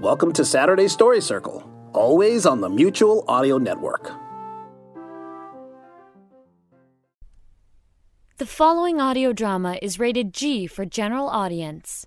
Welcome 0.00 0.32
to 0.34 0.44
Saturday 0.44 0.88
Story 0.88 1.22
Circle, 1.22 1.66
always 1.94 2.44
on 2.44 2.60
the 2.60 2.68
Mutual 2.68 3.24
Audio 3.28 3.56
Network. 3.56 4.12
The 8.36 8.44
following 8.44 9.00
audio 9.00 9.32
drama 9.32 9.78
is 9.80 9.98
rated 9.98 10.34
G 10.34 10.66
for 10.66 10.84
general 10.84 11.30
audience. 11.30 12.06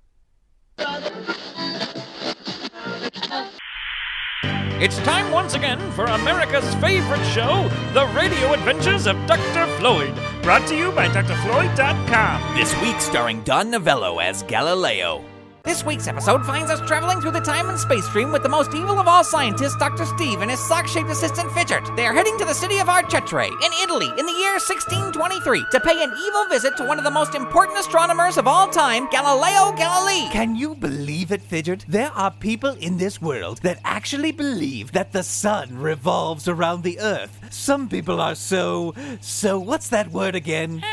It's 4.77 4.99
time 4.99 5.31
once 5.31 5.55
again 5.55 5.79
for 5.93 6.05
America's 6.05 6.75
favorite 6.75 7.25
show, 7.25 7.67
The 7.95 8.05
Radio 8.15 8.53
Adventures 8.53 9.07
of 9.07 9.17
Dr. 9.25 9.65
Floyd, 9.79 10.13
brought 10.43 10.67
to 10.67 10.77
you 10.77 10.91
by 10.91 11.07
drfloyd.com. 11.07 12.55
This 12.55 12.79
week, 12.81 13.01
starring 13.01 13.41
Don 13.41 13.71
Novello 13.71 14.19
as 14.19 14.43
Galileo. 14.43 15.25
This 15.63 15.83
week's 15.83 16.07
episode 16.07 16.45
finds 16.45 16.71
us 16.71 16.79
traveling 16.87 17.19
through 17.19 17.31
the 17.31 17.41
time 17.41 17.69
and 17.69 17.77
space 17.77 18.05
stream 18.05 18.31
with 18.31 18.43
the 18.43 18.49
most 18.49 18.73
evil 18.73 18.97
of 18.97 19.07
all 19.07 19.23
scientists, 19.23 19.75
Dr. 19.75 20.05
Steve, 20.05 20.41
and 20.41 20.49
his 20.49 20.59
sock 20.59 20.87
shaped 20.87 21.09
assistant 21.09 21.51
Fidget. 21.51 21.83
They 21.97 22.05
are 22.05 22.13
heading 22.13 22.37
to 22.39 22.45
the 22.45 22.53
city 22.53 22.79
of 22.79 22.87
Arcetri, 22.87 23.47
in 23.47 23.71
Italy, 23.83 24.07
in 24.17 24.25
the 24.25 24.31
year 24.31 24.53
1623, 24.53 25.65
to 25.71 25.79
pay 25.81 26.01
an 26.01 26.13
evil 26.25 26.45
visit 26.47 26.77
to 26.77 26.85
one 26.85 26.97
of 26.97 27.03
the 27.03 27.11
most 27.11 27.35
important 27.35 27.77
astronomers 27.77 28.37
of 28.37 28.47
all 28.47 28.67
time, 28.69 29.09
Galileo 29.09 29.75
Galilei. 29.75 30.31
Can 30.31 30.55
you 30.55 30.75
believe 30.75 31.31
it, 31.31 31.41
Fidget? 31.41 31.85
There 31.87 32.11
are 32.15 32.31
people 32.31 32.75
in 32.79 32.97
this 32.97 33.21
world 33.21 33.59
that 33.63 33.79
actually 33.83 34.31
believe 34.31 34.93
that 34.93 35.11
the 35.11 35.23
sun 35.23 35.77
revolves 35.77 36.47
around 36.47 36.83
the 36.83 36.99
earth. 36.99 37.37
Some 37.49 37.89
people 37.89 38.21
are 38.21 38.35
so. 38.35 38.93
so. 39.19 39.59
what's 39.59 39.89
that 39.89 40.11
word 40.11 40.35
again? 40.35 40.83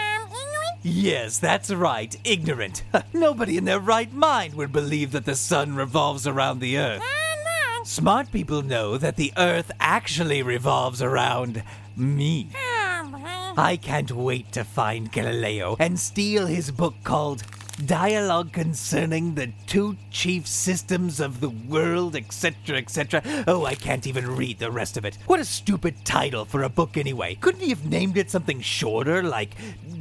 Yes, 0.89 1.41
that's 1.41 1.71
right, 1.73 2.17
ignorant. 2.23 2.85
Nobody 3.13 3.57
in 3.59 3.65
their 3.65 3.81
right 3.81 4.13
mind 4.13 4.55
would 4.55 4.71
believe 4.73 5.11
that 5.13 5.25
the 5.25 5.35
sun 5.35 5.75
revolves 5.75 6.29
around 6.29 6.61
the 6.61 6.79
earth. 6.79 7.01
Uh-huh. 7.03 7.85
Smart 7.85 8.31
people 8.31 8.63
know 8.63 8.97
that 8.97 9.17
the 9.17 9.33
earth 9.37 9.71
actually 9.81 10.43
revolves 10.43 11.03
around 11.03 11.63
me. 11.97 12.51
Uh-huh. 12.53 13.55
I 13.57 13.77
can't 13.77 14.13
wait 14.13 14.53
to 14.53 14.63
find 14.63 15.11
Galileo 15.11 15.77
and 15.81 15.99
steal 15.99 16.47
his 16.47 16.71
book 16.71 16.95
called 17.03 17.43
Dialogue 17.85 18.53
Concerning 18.53 19.35
the 19.35 19.53
Two 19.67 19.97
Chief 20.11 20.47
Systems 20.47 21.21
of 21.21 21.41
the 21.41 21.51
World, 21.51 22.17
etc., 22.17 22.79
etc. 22.79 23.23
Oh, 23.47 23.67
I 23.67 23.75
can't 23.75 24.07
even 24.07 24.35
read 24.35 24.59
the 24.59 24.71
rest 24.71 24.97
of 24.97 25.05
it. 25.05 25.19
What 25.27 25.41
a 25.41 25.45
stupid 25.45 26.05
title 26.05 26.47
for 26.47 26.63
a 26.63 26.71
book, 26.71 26.97
anyway. 26.97 27.35
Couldn't 27.35 27.61
he 27.61 27.69
have 27.71 27.85
named 27.85 28.17
it 28.17 28.31
something 28.31 28.61
shorter, 28.61 29.23
like 29.23 29.55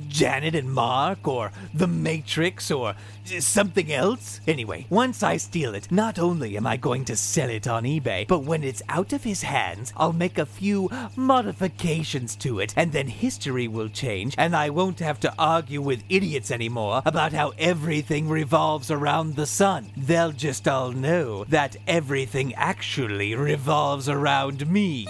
Janet 0.08 0.56
and 0.56 0.72
Mark, 0.72 1.28
or 1.28 1.52
The 1.74 1.88
Matrix, 1.88 2.72
or 2.72 2.96
something 3.40 3.92
else? 3.92 4.40
Anyway, 4.48 4.86
once 4.90 5.22
I 5.22 5.36
steal 5.38 5.76
it, 5.76 5.92
not 5.92 6.18
only 6.18 6.56
am 6.56 6.66
I 6.66 6.78
going 6.78 7.04
to 7.06 7.18
sell 7.18 7.50
it 7.50 7.68
on 7.68 7.84
eBay, 7.84 8.26
but 8.26 8.44
when 8.44 8.64
it's 8.64 8.84
out 8.88 9.12
of 9.12 9.24
his 9.24 9.42
hands, 9.42 9.92
I'll 9.98 10.14
make 10.14 10.38
a 10.38 10.46
few 10.46 10.90
modifications 11.18 12.38
to 12.38 12.60
it, 12.60 12.74
and 12.78 12.94
then 12.94 13.08
history 13.08 13.68
will 13.68 13.90
change, 13.90 14.36
and 14.38 14.56
I 14.56 14.70
won't 14.70 15.00
have 15.00 15.20
to 15.22 15.34
argue 15.38 15.82
with 15.82 16.04
idiots 16.08 16.52
anymore 16.52 17.02
about 17.06 17.34
how 17.34 17.52
everything 17.66 18.30
revolves 18.30 18.92
around 18.92 19.36
the 19.36 19.46
sun. 19.48 19.88
They'll 19.98 20.32
just 20.32 20.68
all 20.68 20.92
know 20.92 21.46
that 21.46 21.76
everything 21.88 22.54
actually 22.54 23.34
revolves 23.34 24.08
around 24.08 24.70
me. 24.70 25.08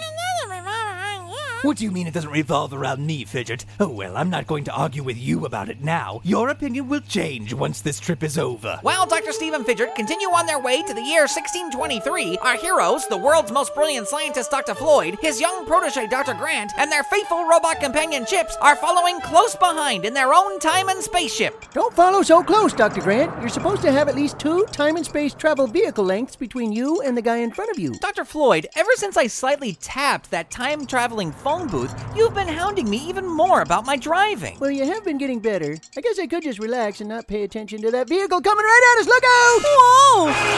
What 1.62 1.78
do 1.78 1.84
you 1.84 1.90
mean 1.90 2.06
it 2.06 2.12
doesn't 2.12 2.30
revolve 2.30 2.74
around 2.74 3.06
me, 3.06 3.24
Fidget? 3.24 3.64
Oh, 3.80 3.88
well, 3.88 4.16
I'm 4.16 4.28
not 4.28 4.46
going 4.46 4.64
to 4.64 4.72
argue 4.72 5.02
with 5.02 5.16
you 5.16 5.46
about 5.46 5.70
it 5.70 5.82
now. 5.82 6.20
Your 6.22 6.50
opinion 6.50 6.88
will 6.88 7.00
change 7.00 7.54
once 7.54 7.80
this 7.80 7.98
trip 7.98 8.22
is 8.22 8.36
over. 8.36 8.78
While 8.82 9.06
Dr. 9.06 9.32
Steve 9.32 9.54
and 9.54 9.64
Fidget 9.64 9.94
continue 9.94 10.28
on 10.28 10.46
their 10.46 10.58
way 10.58 10.82
to 10.82 10.94
the 10.94 11.02
year 11.02 11.22
1623, 11.22 12.38
our 12.38 12.56
heroes, 12.56 13.06
the 13.06 13.16
world's 13.16 13.50
most 13.50 13.74
brilliant 13.74 14.06
scientist 14.06 14.50
Dr. 14.50 14.74
Floyd, 14.74 15.16
his 15.22 15.40
young 15.40 15.64
protege 15.66 16.06
Dr. 16.06 16.34
Grant, 16.34 16.72
and 16.76 16.92
their 16.92 17.04
faithful 17.04 17.46
robot 17.48 17.80
companion 17.80 18.26
Chips 18.26 18.56
are 18.60 18.76
following 18.76 19.20
close 19.20 19.56
behind 19.56 20.04
in 20.04 20.12
their 20.12 20.34
own 20.34 20.58
time 20.58 20.88
and 20.88 21.02
spaceship. 21.02 21.64
Don't 21.72 21.94
follow 21.94 22.22
so 22.22 22.42
close, 22.42 22.74
Dr. 22.74 23.00
Grant. 23.00 23.32
You're 23.40 23.48
supposed 23.48 23.82
to 23.82 23.92
have 23.92 24.08
at 24.08 24.16
least 24.16 24.38
two 24.38 24.66
time 24.72 24.96
and 24.96 25.06
space 25.06 25.32
travel 25.32 25.66
vehicle 25.66 26.04
lengths 26.04 26.36
between 26.36 26.72
you 26.72 27.00
and 27.00 27.16
the 27.16 27.22
guy 27.22 27.38
in 27.38 27.50
front 27.50 27.70
of 27.70 27.78
you. 27.78 27.94
Dr. 28.00 28.24
Floyd, 28.24 28.66
ever 28.76 28.90
since 28.96 29.16
I 29.16 29.26
slightly 29.26 29.74
tapped 29.80 30.30
that 30.30 30.50
time 30.50 30.86
traveling 30.86 31.32
phone 31.46 31.68
booth, 31.68 31.94
you've 32.16 32.34
been 32.34 32.48
hounding 32.48 32.90
me 32.90 32.96
even 32.96 33.24
more 33.24 33.60
about 33.60 33.86
my 33.86 33.94
driving. 33.94 34.58
Well, 34.58 34.72
you 34.72 34.84
have 34.84 35.04
been 35.04 35.16
getting 35.16 35.38
better. 35.38 35.76
I 35.96 36.00
guess 36.00 36.18
I 36.18 36.26
could 36.26 36.42
just 36.42 36.58
relax 36.58 37.00
and 37.00 37.08
not 37.08 37.28
pay 37.28 37.44
attention 37.44 37.82
to 37.82 37.90
that 37.92 38.08
vehicle 38.08 38.40
coming 38.40 38.64
right 38.64 38.96
at 38.96 39.00
us. 39.02 39.06
Look 39.06 39.22
out! 39.22 39.60
Whoa! 39.62 40.55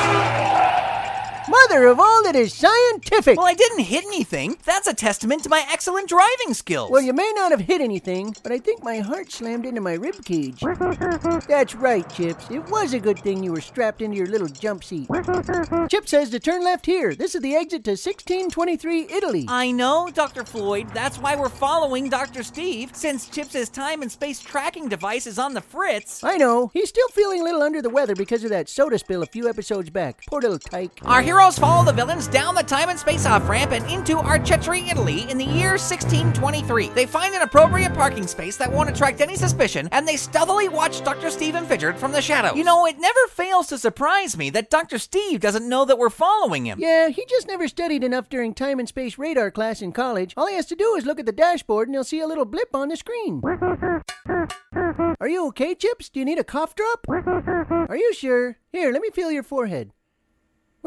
Mother 1.62 1.86
of 1.86 1.98
all 1.98 2.22
that 2.22 2.36
is 2.36 2.54
scientific! 2.54 3.36
Well, 3.36 3.46
I 3.46 3.54
didn't 3.54 3.80
hit 3.80 4.04
anything. 4.04 4.56
That's 4.64 4.86
a 4.86 4.94
testament 4.94 5.42
to 5.42 5.48
my 5.48 5.66
excellent 5.70 6.08
driving 6.08 6.54
skills. 6.54 6.88
Well, 6.90 7.02
you 7.02 7.12
may 7.12 7.32
not 7.34 7.50
have 7.50 7.60
hit 7.60 7.80
anything, 7.80 8.36
but 8.44 8.52
I 8.52 8.58
think 8.58 8.84
my 8.84 8.98
heart 8.98 9.32
slammed 9.32 9.66
into 9.66 9.80
my 9.80 9.94
rib 9.94 10.24
cage. 10.24 10.60
That's 11.48 11.74
right, 11.74 12.08
Chips. 12.10 12.48
It 12.50 12.64
was 12.70 12.94
a 12.94 13.00
good 13.00 13.18
thing 13.18 13.42
you 13.42 13.52
were 13.52 13.60
strapped 13.60 14.02
into 14.02 14.16
your 14.16 14.28
little 14.28 14.46
jump 14.46 14.84
seat. 14.84 15.08
Chip 15.90 16.08
says 16.08 16.30
to 16.30 16.38
turn 16.38 16.62
left 16.62 16.86
here. 16.86 17.14
This 17.14 17.34
is 17.34 17.40
the 17.40 17.56
exit 17.56 17.82
to 17.84 17.92
1623 17.92 19.08
Italy. 19.10 19.46
I 19.48 19.72
know, 19.72 20.10
Dr. 20.14 20.44
Floyd. 20.44 20.88
That's 20.94 21.18
why 21.18 21.34
we're 21.34 21.48
following 21.48 22.08
Dr. 22.08 22.44
Steve, 22.44 22.90
since 22.94 23.28
Chips' 23.28 23.68
time 23.68 24.02
and 24.02 24.12
space 24.12 24.38
tracking 24.40 24.88
device 24.88 25.26
is 25.26 25.40
on 25.40 25.54
the 25.54 25.60
fritz. 25.60 26.22
I 26.22 26.36
know. 26.36 26.70
He's 26.72 26.88
still 26.90 27.08
feeling 27.08 27.40
a 27.40 27.44
little 27.44 27.62
under 27.62 27.82
the 27.82 27.90
weather 27.90 28.14
because 28.14 28.44
of 28.44 28.50
that 28.50 28.68
soda 28.68 28.98
spill 28.98 29.22
a 29.22 29.26
few 29.26 29.48
episodes 29.48 29.90
back. 29.90 30.22
Poor 30.28 30.40
little 30.40 30.58
tyke. 30.60 31.00
Our 31.02 31.22
heroes 31.48 31.58
follow 31.58 31.84
the 31.84 31.92
villains 31.92 32.28
down 32.28 32.54
the 32.54 32.62
time 32.62 32.90
and 32.90 32.98
space 32.98 33.24
off 33.24 33.48
ramp 33.48 33.72
and 33.72 33.88
into 33.90 34.16
Arcetri, 34.16 34.90
Italy 34.90 35.30
in 35.30 35.38
the 35.38 35.44
year 35.44 35.70
1623. 35.70 36.88
They 36.90 37.06
find 37.06 37.34
an 37.34 37.40
appropriate 37.40 37.94
parking 37.94 38.26
space 38.26 38.58
that 38.58 38.70
won't 38.70 38.90
attract 38.90 39.22
any 39.22 39.34
suspicion, 39.34 39.88
and 39.92 40.06
they 40.06 40.16
stealthily 40.16 40.68
watch 40.68 41.02
Dr. 41.04 41.30
Steve 41.30 41.54
and 41.54 41.66
Fidget 41.66 41.98
from 41.98 42.12
the 42.12 42.20
shadows. 42.20 42.54
You 42.56 42.64
know, 42.64 42.84
it 42.84 42.98
never 42.98 43.26
fails 43.30 43.68
to 43.68 43.78
surprise 43.78 44.36
me 44.36 44.50
that 44.50 44.68
Dr. 44.68 44.98
Steve 44.98 45.40
doesn't 45.40 45.66
know 45.66 45.86
that 45.86 45.98
we're 45.98 46.10
following 46.10 46.66
him. 46.66 46.78
Yeah, 46.80 47.08
he 47.08 47.24
just 47.30 47.48
never 47.48 47.66
studied 47.66 48.04
enough 48.04 48.28
during 48.28 48.52
time 48.52 48.78
and 48.78 48.88
space 48.88 49.16
radar 49.16 49.50
class 49.50 49.80
in 49.80 49.92
college. 49.92 50.34
All 50.36 50.48
he 50.48 50.56
has 50.56 50.66
to 50.66 50.76
do 50.76 50.96
is 50.96 51.06
look 51.06 51.18
at 51.18 51.24
the 51.24 51.32
dashboard 51.32 51.88
and 51.88 51.94
he'll 51.94 52.04
see 52.04 52.20
a 52.20 52.26
little 52.26 52.44
blip 52.44 52.74
on 52.74 52.88
the 52.88 52.96
screen. 52.96 53.40
Are 55.20 55.28
you 55.28 55.46
okay, 55.48 55.74
Chips? 55.74 56.10
Do 56.10 56.20
you 56.20 56.26
need 56.26 56.38
a 56.38 56.44
cough 56.44 56.74
drop? 56.74 57.06
Are 57.08 57.96
you 57.96 58.12
sure? 58.12 58.58
Here, 58.70 58.92
let 58.92 59.00
me 59.00 59.08
feel 59.10 59.30
your 59.30 59.42
forehead. 59.42 59.92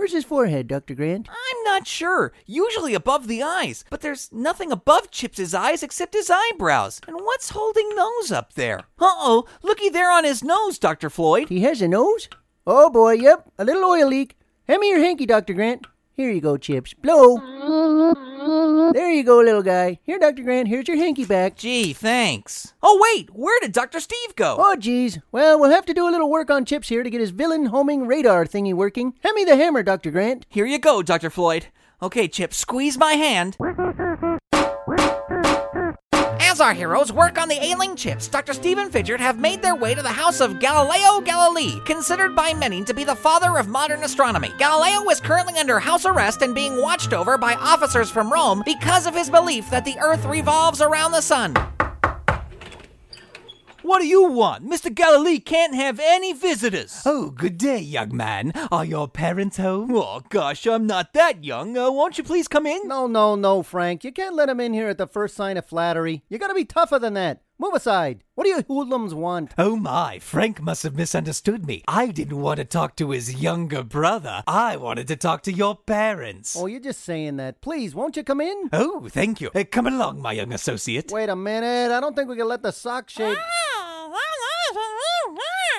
Where's 0.02 0.14
his 0.14 0.26
forehead, 0.26 0.68
Dr. 0.68 0.96
Grant? 0.96 1.30
I'm 1.30 1.64
not 1.64 1.86
sure. 1.86 2.34
Usually 2.48 2.96
above 2.96 3.28
the 3.28 3.44
eyes, 3.44 3.86
but 3.92 4.02
there's 4.02 4.32
nothing 4.32 4.72
above 4.72 5.12
Chips's 5.12 5.54
eyes 5.54 5.84
except 5.84 6.16
his 6.16 6.32
eyebrows. 6.34 7.00
And 7.08 7.18
what's 7.18 7.52
holding 7.52 7.88
those 7.96 8.32
up 8.32 8.54
there? 8.54 8.80
Uh 9.00 9.06
oh, 9.06 9.46
looky 9.62 9.90
there 9.90 10.10
on 10.10 10.24
his 10.24 10.44
nose, 10.44 10.80
Dr. 10.80 11.12
Floyd. 11.12 11.50
He 11.50 11.62
has 11.62 11.84
a 11.84 11.88
nose? 11.88 12.30
Oh 12.66 12.90
boy, 12.90 13.12
yep, 13.12 13.52
a 13.60 13.64
little 13.64 13.84
oil 13.84 14.08
leak. 14.08 14.40
Hand 14.68 14.80
me 14.80 14.90
your 14.90 14.98
hanky, 14.98 15.28
Dr. 15.28 15.54
Grant. 15.54 15.86
Here 16.14 16.32
you 16.32 16.42
go, 16.42 16.58
Chips. 16.58 16.96
Blow. 16.96 17.38
There 18.94 19.12
you 19.12 19.24
go, 19.24 19.40
little 19.40 19.64
guy. 19.64 20.00
Here, 20.04 20.20
Dr. 20.20 20.44
Grant, 20.44 20.68
here's 20.68 20.88
your 20.88 20.98
hanky 20.98 21.26
back. 21.26 21.56
Gee, 21.56 21.94
thanks. 21.94 22.74
Oh, 22.84 23.00
wait, 23.02 23.30
where 23.34 23.60
did 23.62 23.72
Dr. 23.72 24.00
Steve 24.00 24.36
go? 24.36 24.58
Oh, 24.60 24.76
geez. 24.76 25.20
Well, 25.32 25.60
we'll 25.60 25.72
have 25.72 25.86
to 25.86 25.94
do 25.94 26.08
a 26.08 26.12
little 26.12 26.30
work 26.30 26.50
on 26.50 26.66
Chips 26.66 26.90
here 26.90 27.04
to 27.04 27.10
get 27.10 27.22
his 27.22 27.30
villain 27.30 27.68
homing 27.68 28.06
radar 28.06 28.46
thingy 28.46 28.74
working. 28.74 29.14
Hand 29.24 29.36
me 29.36 29.46
the 29.46 29.56
hammer, 29.56 29.84
Dr. 29.84 30.12
Grant. 30.12 30.46
Here 30.50 30.66
you 30.66 30.78
go, 30.78 31.02
Dr. 31.02 31.30
Floyd. 31.30 31.68
Okay, 32.02 32.28
Chip, 32.28 32.54
squeeze 32.54 32.98
my 32.98 33.14
hand. 33.14 33.58
As 36.52 36.60
our 36.60 36.74
heroes 36.74 37.14
work 37.14 37.40
on 37.40 37.48
the 37.48 37.64
ailing 37.64 37.96
Chips, 37.96 38.28
Dr. 38.28 38.52
Steve 38.52 38.78
and 38.78 38.92
Fidget 38.92 39.22
have 39.22 39.40
made 39.40 39.62
their 39.62 39.74
way 39.74 39.96
to 39.96 40.02
the 40.02 40.10
house 40.10 40.42
of 40.42 40.60
Galileo 40.60 41.22
Galilei, 41.22 41.86
considered 41.86 42.36
by 42.36 42.54
many 42.54 42.84
to 42.84 42.94
be 42.94 43.06
the 43.06 43.16
father 43.16 43.58
of 43.58 43.70
modern 43.70 44.04
astronomy. 44.04 44.50
Galileo 44.60 45.10
is 45.10 45.22
currently 45.22 45.58
under 45.58 45.80
house 45.80 46.06
arrest 46.06 46.42
and 46.42 46.54
being 46.54 46.82
watched 46.82 47.14
over 47.14 47.38
by 47.38 47.54
officers 47.54 48.12
from 48.12 48.30
Rome 48.30 48.64
because 48.66 49.08
of 49.08 49.16
his 49.16 49.30
belief 49.30 49.70
that 49.70 49.86
the 49.86 49.98
Earth 50.00 50.26
revolves 50.26 50.82
around 50.82 51.14
the 51.14 51.22
sun. 51.22 51.56
What 53.84 54.02
do 54.02 54.08
you 54.08 54.26
want? 54.26 54.70
Mr. 54.70 54.94
Galilee 54.94 55.40
can't 55.40 55.74
have 55.74 56.00
any 56.00 56.34
visitors. 56.34 57.02
Oh, 57.04 57.32
good 57.32 57.58
day, 57.58 57.80
young 57.80 58.16
man. 58.16 58.52
Are 58.72 58.86
your 58.86 59.08
parents 59.08 59.58
home? 59.58 59.92
Oh, 59.96 60.22
gosh, 60.30 60.68
I'm 60.68 60.86
not 60.86 61.14
that 61.14 61.44
young. 61.44 61.76
Uh, 61.76 61.92
won't 61.92 62.18
you 62.18 62.24
please 62.24 62.48
come 62.48 62.68
in? 62.68 62.88
No, 62.88 63.08
no, 63.08 63.36
no, 63.36 63.64
Frank. 63.64 64.04
You 64.04 64.12
can't 64.12 64.36
let 64.36 64.50
him 64.50 64.60
in 64.60 64.74
here 64.74 64.90
at 64.90 65.00
the 65.00 65.08
first 65.08 65.36
sign 65.36 65.58
of 65.58 65.66
flattery. 65.66 66.24
You 66.30 66.38
gotta 66.38 66.54
be 66.54 66.66
tougher 66.66 67.00
than 67.00 67.16
that. 67.16 67.42
Move 67.58 67.76
aside. 67.76 68.24
What 68.34 68.46
do 68.46 68.50
you 68.50 68.64
hoodlums 68.68 69.14
want? 69.14 69.54
Oh 69.56 69.76
my, 69.76 70.18
Frank 70.18 70.60
must 70.62 70.82
have 70.82 70.96
misunderstood 70.96 71.68
me. 71.68 71.84
I 71.88 72.08
didn't 72.08 72.42
want 72.42 72.58
to 72.58 72.66
talk 72.66 72.96
to 72.96 73.12
his 73.12 73.36
younger 73.36 73.84
brother. 73.84 74.42
I 74.48 74.78
wanted 74.78 75.08
to 75.10 75.16
talk 75.16 75.44
to 75.44 75.54
your 75.54 75.76
parents. 75.76 76.58
Oh, 76.58 76.66
you're 76.66 76.80
just 76.80 77.04
saying 77.04 77.38
that. 77.38 77.62
Please, 77.62 77.94
won't 77.94 78.18
you 78.18 78.24
come 78.24 78.42
in? 78.42 78.70
Oh, 78.74 79.08
thank 79.12 79.42
you. 79.42 79.52
Uh, 79.54 79.64
come 79.70 79.86
along, 79.86 80.24
my 80.24 80.32
young 80.32 80.52
associate. 80.54 81.12
Wait 81.12 81.30
a 81.30 81.36
minute. 81.36 81.92
I 81.92 82.00
don't 82.00 82.16
think 82.16 82.30
we 82.30 82.36
can 82.36 82.48
let 82.48 82.64
the 82.64 82.72
sock 82.72 83.12
shape. 83.12 83.38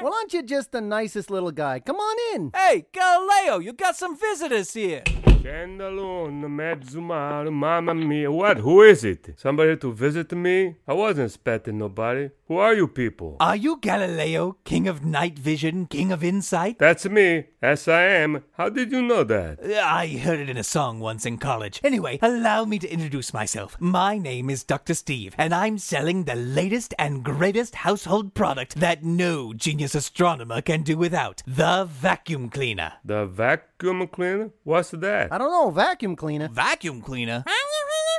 Well, 0.02 0.14
aren't 0.14 0.34
you 0.34 0.42
just 0.42 0.72
the 0.72 0.80
nicest 0.80 1.30
little 1.30 1.52
guy? 1.52 1.78
Come 1.78 1.94
on 1.94 2.16
in. 2.34 2.50
Hey, 2.56 2.86
Galileo, 2.92 3.60
you 3.60 3.72
got 3.72 3.94
some 3.94 4.18
visitors 4.18 4.74
here. 4.74 5.04
Candalone, 5.06 6.44
Medzumar, 6.46 7.52
Mamma 7.52 7.94
Mia. 7.94 8.30
What? 8.30 8.58
Who 8.58 8.82
is 8.82 9.04
it? 9.04 9.34
Somebody 9.36 9.76
to 9.76 9.92
visit 9.92 10.32
me? 10.32 10.76
I 10.86 10.92
wasn't 10.94 11.26
expecting 11.26 11.78
nobody. 11.78 12.30
Who 12.46 12.58
are 12.58 12.74
you 12.74 12.86
people? 12.86 13.38
Are 13.40 13.56
you 13.56 13.78
Galileo, 13.80 14.58
king 14.64 14.86
of 14.86 15.04
night 15.04 15.38
vision, 15.38 15.86
king 15.86 16.12
of 16.12 16.22
insight? 16.22 16.78
That's 16.78 17.06
me. 17.08 17.46
Yes, 17.62 17.88
I 17.88 18.02
am. 18.02 18.44
How 18.52 18.68
did 18.68 18.92
you 18.92 19.02
know 19.02 19.24
that? 19.24 19.58
I 19.82 20.06
heard 20.08 20.38
it 20.38 20.50
in 20.50 20.56
a 20.56 20.64
song 20.64 21.00
once 21.00 21.24
in 21.24 21.38
college. 21.38 21.80
Anyway, 21.82 22.18
allow 22.20 22.64
me 22.64 22.78
to 22.78 22.92
introduce 22.92 23.32
myself. 23.32 23.76
My 23.80 24.18
name 24.18 24.50
is 24.50 24.64
Dr. 24.64 24.94
Steve, 24.94 25.34
and 25.38 25.54
I'm 25.54 25.78
selling 25.78 26.24
the 26.24 26.34
latest 26.34 26.94
and 26.98 27.24
greatest 27.24 27.76
household 27.76 28.34
product 28.34 28.76
that 28.76 29.02
no 29.02 29.54
genius 29.54 29.91
astronomer 29.94 30.60
can 30.62 30.82
do 30.82 30.96
without 30.96 31.42
the 31.46 31.84
vacuum 31.88 32.48
cleaner. 32.48 32.94
The 33.04 33.26
vacuum 33.26 34.06
cleaner? 34.06 34.50
What's 34.64 34.90
that? 34.90 35.32
I 35.32 35.38
don't 35.38 35.50
know, 35.50 35.70
vacuum 35.70 36.16
cleaner. 36.16 36.48
Vacuum 36.48 37.00
cleaner? 37.00 37.44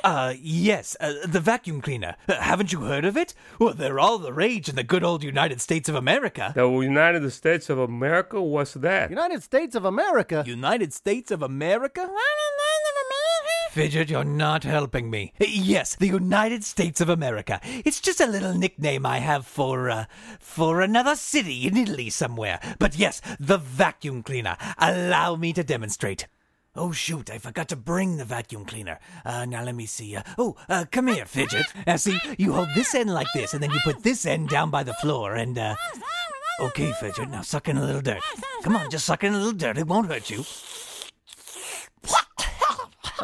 Uh, 0.04 0.34
yes, 0.42 0.98
uh, 1.00 1.14
the 1.26 1.40
vacuum 1.40 1.80
cleaner. 1.80 2.16
Uh, 2.28 2.36
haven't 2.36 2.74
you 2.74 2.82
heard 2.82 3.06
of 3.06 3.16
it? 3.16 3.34
Well, 3.58 3.74
they're 3.74 4.00
all 4.00 4.18
the 4.18 4.34
rage 4.34 4.68
in 4.68 4.76
the 4.76 4.84
good 4.84 5.02
old 5.02 5.24
United 5.24 5.62
States 5.62 5.88
of 5.88 5.96
America. 5.96 6.52
The 6.54 6.68
United 6.70 7.32
States 7.32 7.70
of 7.70 7.80
America? 7.80 8.42
What's 8.42 8.74
that? 8.74 9.10
United 9.10 9.44
States 9.44 9.76
of 9.76 9.86
America. 9.86 10.44
United 10.46 10.94
States 10.94 11.32
of 11.32 11.42
America? 11.42 12.10
Fidget, 13.74 14.12
you're 14.12 14.24
not 14.24 14.64
helping 14.64 15.10
me. 15.10 15.34
Yes, 15.40 15.96
the 15.96 16.06
United 16.06 16.64
States 16.64 17.02
of 17.02 17.10
America. 17.10 17.60
It's 17.64 18.00
just 18.00 18.22
a 18.22 18.28
little 18.28 18.54
nickname 18.54 19.04
I 19.04 19.18
have 19.18 19.48
for, 19.48 19.90
uh, 19.90 20.06
for 20.40 20.82
another 20.82 21.16
city 21.16 21.66
in 21.66 21.76
Italy 21.76 22.12
somewhere. 22.12 22.60
But 22.78 22.96
yes, 22.96 23.20
the 23.40 23.58
vacuum 23.58 24.22
cleaner. 24.22 24.58
Allow 24.78 25.38
me 25.38 25.54
to 25.54 25.64
demonstrate. 25.64 26.28
Oh, 26.76 26.92
shoot, 26.92 27.32
I 27.32 27.40
forgot 27.40 27.68
to 27.70 27.76
bring 27.76 28.18
the 28.18 28.26
vacuum 28.26 28.64
cleaner. 28.64 29.00
Uh, 29.26 29.46
now 29.46 29.64
let 29.64 29.74
me 29.74 29.88
see. 29.88 30.16
Uh, 30.16 30.22
oh, 30.38 30.56
uh, 30.70 30.86
come 30.92 31.08
here, 31.08 31.26
Fidget. 31.26 31.66
Now, 31.88 31.96
see, 31.96 32.20
you 32.38 32.54
hold 32.54 32.70
this 32.76 32.94
end 32.94 33.12
like 33.12 33.34
this, 33.34 33.56
and 33.56 33.64
then 33.64 33.72
you 33.72 33.80
put 33.84 34.04
this 34.04 34.28
end 34.28 34.50
down 34.50 34.70
by 34.70 34.84
the 34.84 34.94
floor, 34.94 35.34
and, 35.34 35.58
uh. 35.58 35.76
Okay, 36.60 36.92
Fidget, 36.92 37.32
now 37.32 37.42
suck 37.42 37.68
in 37.70 37.78
a 37.78 37.84
little 37.84 38.02
dirt. 38.02 38.22
Come 38.62 38.76
on, 38.76 38.92
just 38.92 39.08
suck 39.08 39.24
in 39.24 39.34
a 39.34 39.38
little 39.38 39.54
dirt. 39.54 39.80
It 39.80 39.88
won't 39.88 40.12
hurt 40.12 40.30
you. 40.30 40.46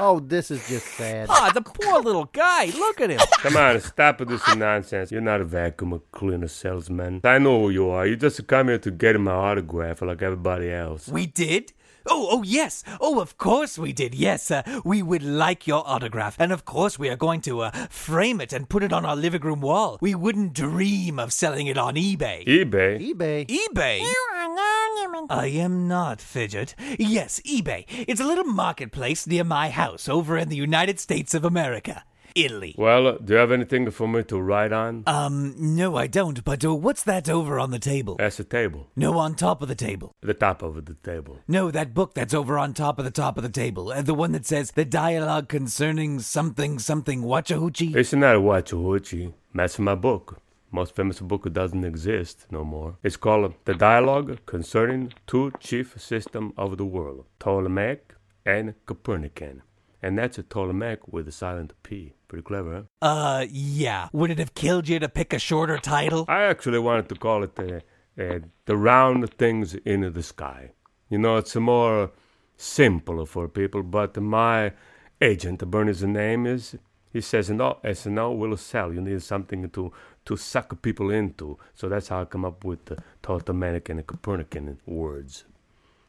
Oh, 0.01 0.19
this 0.19 0.49
is 0.49 0.65
just 0.67 0.85
sad. 0.87 1.27
Ah, 1.29 1.51
the 1.53 1.61
poor 1.61 2.01
little 2.01 2.25
guy. 2.25 2.67
Look 2.67 3.01
at 3.01 3.09
him. 3.09 3.19
Come 3.39 3.57
on, 3.57 3.81
stop 3.81 4.19
with 4.19 4.29
this 4.29 4.55
nonsense. 4.55 5.11
You're 5.11 5.21
not 5.21 5.41
a 5.41 5.45
vacuum 5.45 6.01
cleaner 6.11 6.47
salesman. 6.47 7.21
I 7.23 7.37
know 7.37 7.59
who 7.61 7.69
you 7.69 7.89
are. 7.89 8.07
You 8.07 8.15
just 8.15 8.47
come 8.47 8.69
here 8.69 8.79
to 8.79 8.91
get 8.91 9.19
my 9.19 9.31
autograph 9.31 10.01
like 10.01 10.21
everybody 10.21 10.71
else. 10.71 11.09
We 11.09 11.25
did? 11.25 11.73
Oh, 12.07 12.27
oh, 12.31 12.43
yes. 12.43 12.83
Oh, 12.99 13.19
of 13.19 13.37
course 13.37 13.77
we 13.77 13.93
did. 13.93 14.15
Yes, 14.15 14.51
uh, 14.51 14.63
we 14.83 15.01
would 15.01 15.23
like 15.23 15.67
your 15.67 15.87
autograph. 15.87 16.35
And 16.39 16.51
of 16.51 16.65
course 16.65 16.97
we 16.97 17.09
are 17.09 17.15
going 17.15 17.41
to 17.41 17.61
uh, 17.61 17.71
frame 17.89 18.41
it 18.41 18.53
and 18.53 18.69
put 18.69 18.83
it 18.83 18.93
on 18.93 19.05
our 19.05 19.15
living 19.15 19.41
room 19.41 19.61
wall. 19.61 19.97
We 20.01 20.15
wouldn't 20.15 20.53
dream 20.53 21.19
of 21.19 21.33
selling 21.33 21.67
it 21.67 21.77
on 21.77 21.95
eBay. 21.95 22.45
eBay? 22.45 23.13
eBay. 23.13 23.47
eBay? 23.47 23.99
You 23.99 24.27
are 24.33 24.55
no 24.55 24.95
human. 24.99 25.25
I 25.29 25.47
am 25.47 25.87
not, 25.87 26.19
Fidget. 26.19 26.75
Yes, 26.97 27.41
eBay. 27.45 27.85
It's 28.07 28.21
a 28.21 28.25
little 28.25 28.45
marketplace 28.45 29.27
near 29.27 29.43
my 29.43 29.69
house 29.69 30.07
over 30.09 30.37
in 30.37 30.49
the 30.49 30.55
United 30.55 30.99
States 30.99 31.33
of 31.33 31.45
America. 31.45 32.03
Italy. 32.35 32.75
Well, 32.77 33.07
uh, 33.07 33.17
do 33.17 33.33
you 33.33 33.39
have 33.39 33.51
anything 33.51 33.89
for 33.91 34.07
me 34.07 34.23
to 34.23 34.41
write 34.41 34.71
on? 34.71 35.03
Um, 35.07 35.55
no, 35.57 35.95
I 35.95 36.07
don't, 36.07 36.43
but 36.43 36.63
uh, 36.63 36.75
what's 36.75 37.03
that 37.03 37.29
over 37.29 37.59
on 37.59 37.71
the 37.71 37.79
table? 37.79 38.15
That's 38.17 38.39
a 38.39 38.43
table. 38.43 38.87
No, 38.95 39.17
on 39.17 39.35
top 39.35 39.61
of 39.61 39.67
the 39.67 39.75
table. 39.75 40.13
The 40.21 40.33
top 40.33 40.61
of 40.61 40.85
the 40.85 40.93
table. 40.95 41.39
No, 41.47 41.71
that 41.71 41.93
book 41.93 42.13
that's 42.13 42.33
over 42.33 42.57
on 42.57 42.73
top 42.73 42.99
of 42.99 43.05
the 43.05 43.11
top 43.11 43.37
of 43.37 43.43
the 43.43 43.49
table. 43.49 43.91
Uh, 43.91 44.01
the 44.01 44.13
one 44.13 44.31
that 44.33 44.45
says 44.45 44.71
the 44.71 44.85
dialogue 44.85 45.47
concerning 45.49 46.19
something 46.19 46.79
something 46.79 47.23
Wachahuchi. 47.23 47.95
It's 47.95 48.13
not 48.13 48.35
a 48.35 48.39
Wachahuchi. 48.39 49.33
That's 49.53 49.79
my 49.79 49.95
book. 49.95 50.41
Most 50.71 50.95
famous 50.95 51.19
book 51.19 51.43
that 51.45 51.53
doesn't 51.53 51.83
exist 51.83 52.45
no 52.51 52.63
more. 52.63 52.97
It's 53.01 53.17
called 53.17 53.55
The 53.65 53.73
Dialogue 53.73 54.45
Concerning 54.45 55.13
Two 55.25 55.51
Chief 55.59 55.99
Systems 55.99 56.53
of 56.57 56.77
the 56.77 56.85
World, 56.85 57.25
Ptolemaic 57.39 58.13
and 58.45 58.75
Copernican. 58.85 59.63
And 60.01 60.17
that's 60.17 60.37
a 60.37 60.43
Ptolemaic 60.43 61.07
with 61.11 61.27
a 61.27 61.31
silent 61.31 61.73
P. 61.81 62.13
Pretty 62.29 62.43
clever, 62.43 62.85
huh? 63.01 63.07
Uh, 63.07 63.45
yeah. 63.49 64.07
Would 64.13 64.29
it 64.29 64.37
have 64.37 64.53
killed 64.53 64.87
you 64.87 64.99
to 64.99 65.09
pick 65.09 65.33
a 65.33 65.39
shorter 65.39 65.79
title? 65.79 66.25
I 66.27 66.43
actually 66.43 66.77
wanted 66.77 67.09
to 67.09 67.15
call 67.15 67.43
it 67.43 67.59
uh, 67.59 67.79
uh, 68.21 68.39
The 68.65 68.77
Round 68.77 69.27
Things 69.33 69.73
in 69.73 70.13
the 70.13 70.21
Sky. 70.21 70.71
You 71.09 71.17
know, 71.17 71.37
it's 71.37 71.55
more 71.55 72.11
simple 72.55 73.25
for 73.25 73.47
people, 73.47 73.81
but 73.81 74.15
my 74.21 74.73
agent, 75.19 75.67
Bernie's 75.71 76.03
name 76.03 76.45
is, 76.45 76.75
he 77.11 77.19
says, 77.19 77.49
no, 77.49 77.79
SNL 77.83 78.37
will 78.37 78.55
sell. 78.57 78.93
You 78.93 79.01
need 79.01 79.23
something 79.23 79.67
to, 79.71 79.91
to 80.25 80.37
suck 80.37 80.79
people 80.83 81.09
into. 81.09 81.57
So 81.73 81.89
that's 81.89 82.09
how 82.09 82.21
I 82.21 82.25
come 82.25 82.45
up 82.45 82.63
with 82.63 82.85
the 82.85 82.97
Ptolemaic 83.23 83.89
and 83.89 84.05
Copernican 84.05 84.79
words. 84.85 85.45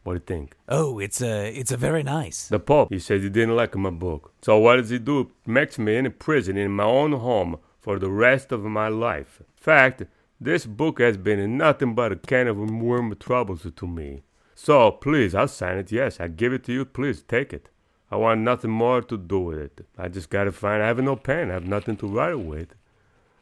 What 0.03 0.13
do 0.15 0.17
you 0.17 0.39
think? 0.39 0.57
Oh, 0.69 0.99
it's 0.99 1.21
uh, 1.21 1.51
it's 1.53 1.73
a 1.73 1.77
very 1.77 2.03
nice. 2.03 2.49
The 2.49 2.59
Pope, 2.59 2.89
he 2.91 2.99
said 2.99 3.21
he 3.21 3.29
didn't 3.29 3.57
like 3.57 3.77
my 3.77 3.91
book. 3.91 4.33
So 4.43 4.59
what 4.59 4.77
does 4.77 4.91
he 4.91 4.99
do? 4.99 5.31
Makes 5.47 5.79
me 5.79 5.97
in 5.97 6.11
prison 6.13 6.57
in 6.57 6.71
my 6.73 6.85
own 6.85 7.13
home 7.13 7.59
for 7.81 7.99
the 7.99 8.11
rest 8.11 8.51
of 8.53 8.63
my 8.63 8.89
life. 8.89 9.43
Fact, 9.57 10.05
this 10.41 10.65
book 10.65 11.01
has 11.01 11.19
been 11.19 11.59
nothing 11.59 11.95
but 11.95 12.13
a 12.13 12.17
can 12.17 12.49
of 12.49 12.59
worm 12.59 13.15
troubles 13.17 13.67
to 13.77 13.87
me. 13.87 14.23
So 14.55 14.91
please, 14.91 15.35
I'll 15.35 15.49
sign 15.49 15.77
it. 15.79 15.93
Yes, 15.93 16.19
I 16.19 16.29
give 16.29 16.55
it 16.55 16.65
to 16.65 16.73
you. 16.73 16.85
Please 16.87 17.23
take 17.23 17.53
it. 17.53 17.69
I 18.11 18.17
want 18.17 18.41
nothing 18.41 18.71
more 18.71 19.03
to 19.03 19.17
do 19.17 19.39
with 19.39 19.59
it. 19.59 19.87
I 19.99 20.09
just 20.09 20.31
gotta 20.31 20.51
find. 20.51 20.83
I 20.83 20.87
have 20.87 20.99
no 20.99 21.17
pen. 21.17 21.51
I 21.51 21.55
have 21.55 21.67
nothing 21.67 21.97
to 21.99 22.07
write 22.07 22.41
with. 22.41 22.75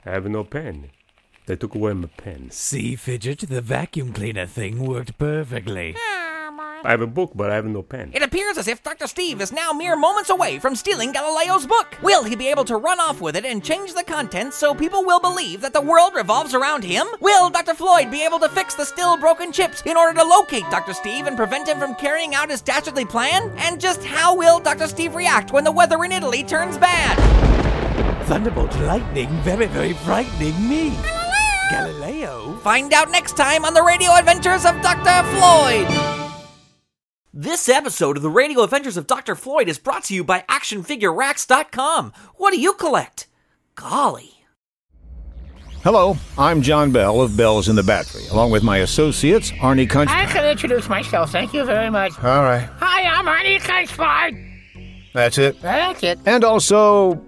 I 0.04 0.10
have 0.10 0.26
no 0.28 0.44
pen. 0.44 0.90
They 1.46 1.56
took 1.56 1.74
away 1.74 1.94
my 1.94 2.08
pen. 2.08 2.50
See, 2.50 2.94
Fidget, 2.94 3.48
the 3.48 3.62
vacuum 3.62 4.12
cleaner 4.12 4.44
thing 4.44 4.84
worked 4.84 5.16
perfectly. 5.16 5.96
I 6.84 6.90
have 6.90 7.00
a 7.00 7.06
book, 7.06 7.32
but 7.34 7.50
I 7.50 7.56
have 7.56 7.64
no 7.64 7.82
pen. 7.82 8.12
It 8.14 8.22
appears 8.22 8.56
as 8.56 8.68
if 8.68 8.82
Dr. 8.82 9.06
Steve 9.06 9.40
is 9.40 9.52
now 9.52 9.72
mere 9.72 9.96
moments 9.96 10.30
away 10.30 10.58
from 10.58 10.76
stealing 10.76 11.12
Galileo's 11.12 11.66
book. 11.66 11.96
Will 12.02 12.22
he 12.22 12.36
be 12.36 12.48
able 12.48 12.64
to 12.66 12.76
run 12.76 13.00
off 13.00 13.20
with 13.20 13.36
it 13.36 13.44
and 13.44 13.64
change 13.64 13.94
the 13.94 14.04
contents 14.04 14.56
so 14.56 14.74
people 14.74 15.04
will 15.04 15.20
believe 15.20 15.60
that 15.60 15.72
the 15.72 15.80
world 15.80 16.12
revolves 16.14 16.54
around 16.54 16.84
him? 16.84 17.06
Will 17.20 17.50
Dr. 17.50 17.74
Floyd 17.74 18.10
be 18.10 18.24
able 18.24 18.38
to 18.38 18.48
fix 18.48 18.74
the 18.74 18.84
still 18.84 19.16
broken 19.16 19.52
Chips 19.52 19.82
in 19.86 19.96
order 19.96 20.18
to 20.18 20.24
locate 20.24 20.64
Dr. 20.70 20.94
Steve 20.94 21.26
and 21.26 21.36
prevent 21.36 21.68
him 21.68 21.78
from 21.78 21.94
carrying 21.96 22.34
out 22.34 22.50
his 22.50 22.62
dastardly 22.62 23.04
plan? 23.04 23.52
And 23.56 23.80
just 23.80 24.04
how 24.04 24.36
will 24.36 24.60
Dr. 24.60 24.86
Steve 24.86 25.14
react 25.14 25.52
when 25.52 25.64
the 25.64 25.72
weather 25.72 26.04
in 26.04 26.12
Italy 26.12 26.44
turns 26.44 26.78
bad? 26.78 27.16
Thunderbolt 28.26 28.78
lightning, 28.80 29.30
very, 29.40 29.66
very 29.66 29.94
frightening 29.94 30.68
me. 30.68 30.96
Galileo? 31.70 32.56
Find 32.58 32.92
out 32.92 33.10
next 33.10 33.36
time 33.36 33.64
on 33.64 33.74
the 33.74 33.82
radio 33.82 34.12
adventures 34.14 34.64
of 34.64 34.80
Dr. 34.80 35.26
Floyd. 35.36 36.17
This 37.40 37.68
episode 37.68 38.16
of 38.16 38.24
the 38.24 38.30
Radio 38.30 38.64
Adventures 38.64 38.96
of 38.96 39.06
Dr. 39.06 39.36
Floyd 39.36 39.68
is 39.68 39.78
brought 39.78 40.02
to 40.06 40.12
you 40.14 40.24
by 40.24 40.40
ActionFigureRacks.com. 40.50 42.12
What 42.34 42.52
do 42.52 42.58
you 42.60 42.72
collect? 42.72 43.28
Golly. 43.76 44.32
Hello, 45.84 46.16
I'm 46.36 46.62
John 46.62 46.90
Bell 46.90 47.20
of 47.20 47.36
Bells 47.36 47.68
in 47.68 47.76
the 47.76 47.84
Battery, 47.84 48.26
along 48.32 48.50
with 48.50 48.64
my 48.64 48.78
associates, 48.78 49.52
Arnie 49.52 49.86
Kunch. 49.86 50.08
I 50.08 50.26
can 50.26 50.44
introduce 50.46 50.88
myself. 50.88 51.30
Thank 51.30 51.54
you 51.54 51.64
very 51.64 51.90
much. 51.90 52.10
All 52.24 52.42
right, 52.42 52.68
Hi, 52.80 53.02
I'm 53.04 53.26
Arnie 53.26 53.60
Kunchford. 53.60 55.04
that's 55.12 55.38
it. 55.38 55.62
That's 55.62 56.02
it. 56.02 56.18
And 56.26 56.42
also, 56.42 57.24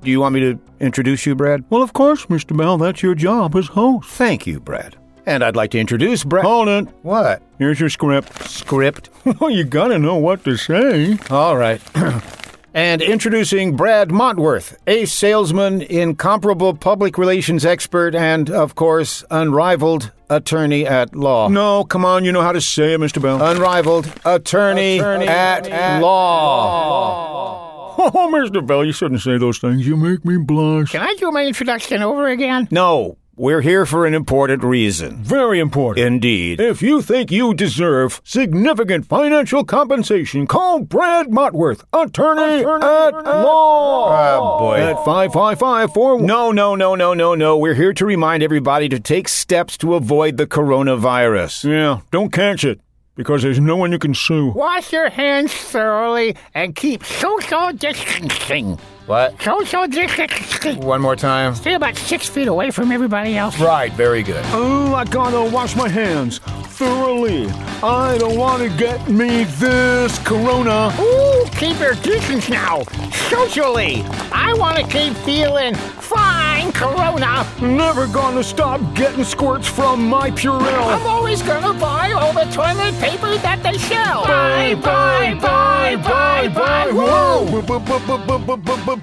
do 0.00 0.10
you 0.10 0.20
want 0.20 0.34
me 0.34 0.40
to 0.40 0.58
introduce 0.80 1.26
you, 1.26 1.34
Brad? 1.34 1.64
Well, 1.68 1.82
of 1.82 1.92
course, 1.92 2.24
Mr. 2.26 2.56
Bell. 2.56 2.78
That's 2.78 3.02
your 3.02 3.14
job 3.14 3.54
as 3.56 3.66
host. 3.66 4.08
Thank 4.08 4.46
you, 4.46 4.58
Brad. 4.58 4.96
And 5.26 5.42
I'd 5.42 5.56
like 5.56 5.70
to 5.70 5.78
introduce 5.78 6.22
Brad. 6.22 6.44
Hold 6.44 6.68
it. 6.68 6.86
What? 7.02 7.42
Here's 7.58 7.80
your 7.80 7.88
script. 7.88 8.48
Script? 8.48 9.10
Well, 9.40 9.50
you 9.50 9.64
gotta 9.64 9.98
know 9.98 10.16
what 10.16 10.44
to 10.44 10.56
say. 10.56 11.16
All 11.30 11.56
right. 11.56 11.80
and 12.74 13.00
introducing 13.00 13.74
Brad 13.74 14.10
Montworth, 14.10 14.76
ace 14.86 15.12
salesman, 15.12 15.80
incomparable 15.80 16.74
public 16.74 17.16
relations 17.16 17.64
expert, 17.64 18.14
and, 18.14 18.50
of 18.50 18.74
course, 18.74 19.24
unrivaled 19.30 20.12
attorney 20.28 20.86
at 20.86 21.14
law. 21.16 21.48
No, 21.48 21.84
come 21.84 22.04
on, 22.04 22.24
you 22.24 22.32
know 22.32 22.42
how 22.42 22.52
to 22.52 22.60
say 22.60 22.92
it, 22.92 23.00
Mr. 23.00 23.22
Bell. 23.22 23.42
Unrivaled 23.42 24.12
attorney, 24.26 25.00
at, 25.00 26.00
law. 26.02 27.94
Oh, 27.96 28.30
Mr. 28.32 28.66
Bell, 28.66 28.84
you 28.84 28.92
shouldn't 28.92 29.22
say 29.22 29.38
those 29.38 29.58
things. 29.58 29.86
You 29.86 29.96
make 29.96 30.24
me 30.24 30.36
blush. 30.36 30.90
Can 30.92 31.00
I 31.00 31.14
do 31.14 31.30
my 31.30 31.46
introduction 31.46 32.02
over 32.02 32.28
again? 32.28 32.68
No, 32.70 33.16
we're 33.36 33.60
here 33.60 33.84
for 33.84 34.06
an 34.06 34.14
important 34.14 34.62
reason. 34.62 35.16
Very 35.22 35.58
important. 35.58 36.06
Indeed. 36.06 36.60
If 36.60 36.82
you 36.82 37.02
think 37.02 37.30
you 37.30 37.54
deserve 37.54 38.20
significant 38.24 39.06
financial 39.06 39.64
compensation, 39.64 40.46
call 40.46 40.80
Brad 40.80 41.26
Motworth, 41.26 41.84
attorney, 41.92 42.64
at 42.64 43.10
law. 43.24 44.36
Oh, 44.36 44.58
boy. 44.58 44.76
At 44.78 45.04
555 45.04 46.22
No, 46.22 46.52
no, 46.52 46.74
no, 46.74 46.94
no, 46.94 47.14
no, 47.14 47.34
no. 47.34 47.58
We're 47.58 47.74
here 47.74 47.92
to 47.94 48.06
remind 48.06 48.42
everybody 48.42 48.88
to 48.88 49.00
take 49.00 49.28
steps 49.28 49.76
to 49.78 49.94
avoid 49.94 50.36
the 50.36 50.46
coronavirus. 50.46 51.64
Yeah, 51.70 52.00
don't 52.10 52.32
catch 52.32 52.64
it, 52.64 52.80
because 53.16 53.42
there's 53.42 53.60
no 53.60 53.76
one 53.76 53.92
you 53.92 53.98
can 53.98 54.14
sue. 54.14 54.50
Wash 54.50 54.92
your 54.92 55.10
hands 55.10 55.52
thoroughly 55.52 56.36
and 56.54 56.74
keep 56.74 57.04
social 57.04 57.72
distancing. 57.72 58.78
What? 59.06 59.40
Social 59.42 59.86
distancing. 59.86 60.80
One 60.80 61.02
more 61.02 61.14
time. 61.16 61.54
Stay 61.54 61.74
about 61.74 61.96
six 61.96 62.28
feet 62.28 62.48
away 62.48 62.70
from 62.70 62.90
everybody 62.90 63.36
else. 63.36 63.60
Right, 63.60 63.92
very 63.92 64.22
good. 64.22 64.42
Oh, 64.48 64.94
I 64.94 65.04
gotta 65.04 65.50
wash 65.50 65.76
my 65.76 65.88
hands 65.88 66.38
thoroughly. 66.38 67.46
I 67.82 68.16
don't 68.18 68.38
want 68.38 68.62
to 68.62 68.76
get 68.78 69.08
me 69.08 69.44
this 69.44 70.18
corona. 70.20 70.92
Ooh, 70.98 71.44
keep 71.58 71.78
your 71.78 71.94
distance 71.96 72.48
now. 72.48 72.82
Socially. 73.28 74.02
I 74.32 74.54
want 74.58 74.78
to 74.78 74.84
keep 74.84 75.14
feeling 75.18 75.74
fine, 76.04 76.70
Corona. 76.72 77.46
Never 77.60 78.06
gonna 78.06 78.42
stop 78.42 78.80
getting 78.94 79.24
squirts 79.24 79.66
from 79.66 80.06
my 80.08 80.30
Purell. 80.30 80.86
I'm 80.94 81.06
always 81.06 81.42
gonna 81.42 81.74
buy 81.78 82.12
all 82.12 82.32
the 82.32 82.46
toilet 82.52 82.94
paper 83.00 83.36
that 83.38 83.62
they 83.62 83.78
sell. 83.78 84.24
Buy, 84.24 84.74
buy, 84.74 85.34
buy, 85.40 85.96
buy, 85.96 86.48
buy. 86.48 86.90
Whoa! 86.92 87.62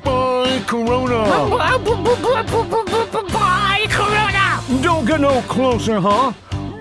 Bye, 0.03 0.61
Corona. 0.67 1.19
Buy, 3.33 3.85
Corona. 3.89 4.45
Don't 4.81 5.05
get 5.05 5.19
no 5.21 5.41
closer, 5.41 5.99
huh? 5.99 6.33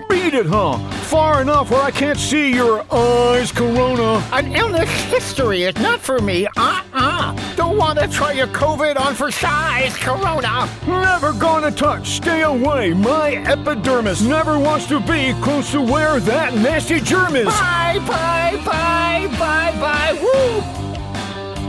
Beat 0.09 0.33
it, 0.33 0.45
huh? 0.45 0.77
Far 1.11 1.41
enough 1.41 1.71
where 1.71 1.81
I 1.81 1.91
can't 1.91 2.17
see 2.17 2.55
your 2.55 2.85
eyes, 2.89 3.51
Corona. 3.51 4.25
An 4.31 4.55
illness 4.55 4.89
history 5.11 5.63
is 5.63 5.75
not 5.75 5.99
for 5.99 6.19
me. 6.19 6.47
Uh-uh. 6.55 7.55
Don't 7.57 7.75
want 7.75 7.99
to 7.99 8.07
try 8.07 8.31
your 8.31 8.47
COVID 8.47 8.97
on 8.97 9.13
for 9.13 9.29
size, 9.29 9.97
Corona. 9.97 10.69
Never 10.87 11.33
gonna 11.33 11.69
touch. 11.69 12.11
Stay 12.11 12.43
away. 12.43 12.93
My 12.93 13.33
epidermis 13.45 14.21
never 14.21 14.57
wants 14.57 14.87
to 14.87 15.01
be 15.01 15.33
close 15.41 15.71
to 15.71 15.81
where 15.81 16.21
that 16.21 16.53
nasty 16.55 17.01
germ 17.01 17.35
is. 17.35 17.45
Bye, 17.47 17.99
bye, 18.07 18.61
bye, 18.65 19.27
bye, 19.37 19.77
bye. 19.81 20.17
Woo! 20.21 20.80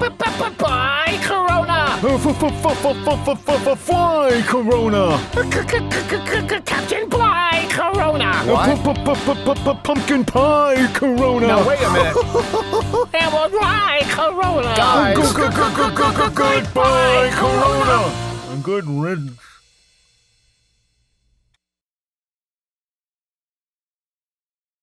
Bye, 0.02 1.18
Corona. 1.22 1.96
Fly, 3.76 4.42
Corona. 4.48 5.18
Captain 6.66 7.08
Bligh, 7.08 7.68
Corona. 7.70 8.32
Pumpkin 9.84 10.24
pie, 10.24 10.90
Corona. 10.92 11.46
Now, 11.46 11.68
wait 11.68 11.80
a 11.82 11.90
minute. 11.92 12.16
And 13.14 13.32
we'll 13.32 13.48
Corona. 14.10 14.74
Goodbye, 16.34 17.30
Corona. 17.34 18.62
Good 18.62 18.86
riddance. 18.86 19.41